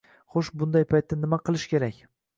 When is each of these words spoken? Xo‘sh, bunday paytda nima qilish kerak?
Xo‘sh, 0.35 0.49
bunday 0.61 0.87
paytda 0.95 1.19
nima 1.27 1.39
qilish 1.51 1.71
kerak? 1.75 2.05